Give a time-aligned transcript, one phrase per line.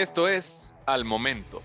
[0.00, 1.62] Esto es Al Momento,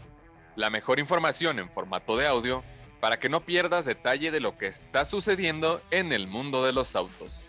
[0.58, 2.66] la mejor información en formato de audio
[3.00, 6.98] para que no pierdas detalle de lo que está sucediendo en el mundo de los
[6.98, 7.48] autos.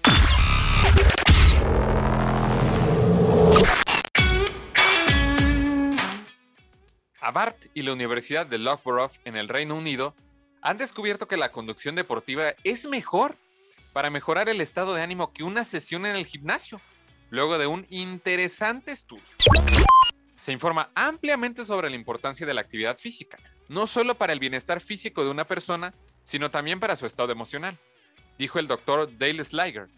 [7.20, 10.14] Abarth y la Universidad de Loughborough en el Reino Unido
[10.62, 13.34] han descubierto que la conducción deportiva es mejor
[13.92, 16.80] para mejorar el estado de ánimo que una sesión en el gimnasio,
[17.30, 19.24] luego de un interesante estudio.
[20.46, 24.80] Se informa ampliamente sobre la importancia de la actividad física, no solo para el bienestar
[24.80, 25.92] físico de una persona,
[26.22, 27.76] sino también para su estado emocional,
[28.38, 29.88] dijo el doctor Dale Sliger,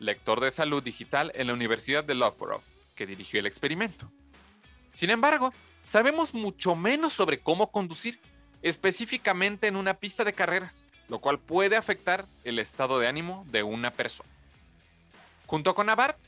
[0.00, 2.64] lector de salud digital en la Universidad de Loughborough,
[2.96, 4.10] que dirigió el experimento.
[4.92, 8.18] Sin embargo, sabemos mucho menos sobre cómo conducir,
[8.60, 13.62] específicamente en una pista de carreras, lo cual puede afectar el estado de ánimo de
[13.62, 14.28] una persona.
[15.46, 16.18] Junto con Abarth,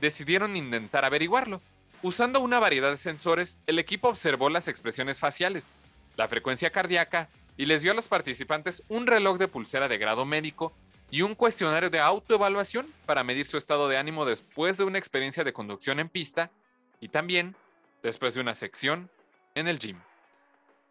[0.00, 1.62] decidieron intentar averiguarlo.
[2.02, 5.70] Usando una variedad de sensores, el equipo observó las expresiones faciales,
[6.16, 10.24] la frecuencia cardíaca y les dio a los participantes un reloj de pulsera de grado
[10.24, 10.72] médico
[11.12, 15.44] y un cuestionario de autoevaluación para medir su estado de ánimo después de una experiencia
[15.44, 16.50] de conducción en pista
[17.00, 17.54] y también
[18.02, 19.08] después de una sección
[19.54, 20.00] en el gym.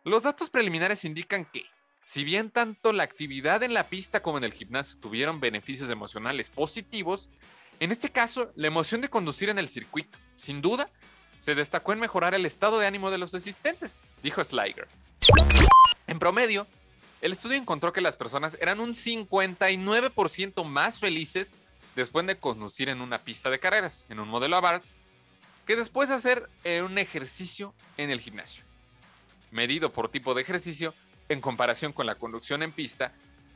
[0.06, 1.66] Los datos preliminares indican que,
[2.06, 6.50] si bien tanto la actividad en la pista como en el gimnasio tuvieron beneficios emocionales
[6.50, 7.30] positivos,
[7.82, 10.88] en este caso, la emoción de conducir en el circuito, sin duda,
[11.40, 14.88] se destacó en mejorar el estado de ánimo de los asistentes, dijo Sliger.
[16.06, 16.68] En promedio,
[17.22, 21.56] el estudio encontró que las personas eran un 59% más felices
[21.96, 24.86] después de conducir en una pista de carreras, en un modelo Abarth,
[25.66, 28.64] que después de hacer eh, un ejercicio en el gimnasio.
[29.50, 30.94] Medido por tipo de ejercicio,
[31.30, 33.12] en comparación con la conducción en pista,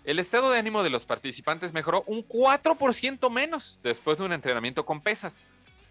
[0.06, 4.86] el estado de ánimo de los participantes mejoró un 4% menos después de un entrenamiento
[4.86, 5.40] con pesas,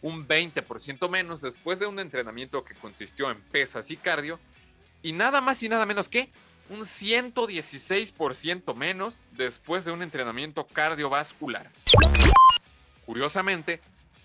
[0.03, 4.39] un 20% menos después de un entrenamiento que consistió en pesas y cardio,
[5.03, 6.31] y nada más y nada menos que
[6.71, 11.71] un 116% menos después de un entrenamiento cardiovascular.
[13.07, 13.81] Curiosamente,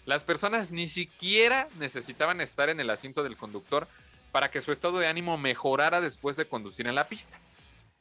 [0.06, 3.88] las personas ni siquiera necesitaban estar en el asiento del conductor
[4.32, 7.40] para que su estado de ánimo mejorara después de conducir en la pista.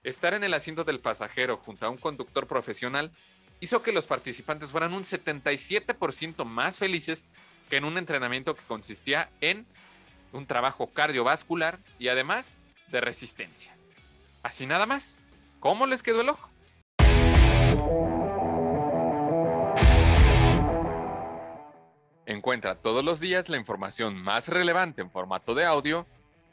[0.05, 3.11] Estar en el asiento del pasajero junto a un conductor profesional
[3.59, 7.27] hizo que los participantes fueran un 77% más felices
[7.69, 9.67] que en un entrenamiento que consistía en
[10.33, 13.77] un trabajo cardiovascular y además de resistencia.
[14.43, 15.21] Así nada más.
[15.59, 16.49] ¿Cómo les quedó el ojo?
[22.25, 26.07] Encuentra todos los días la información más relevante en formato de audio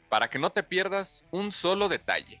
[0.08, 2.40] para que no te pierdas un solo detalle.